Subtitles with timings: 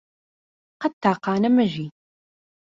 [0.81, 1.87] قەت تاقانە مەژی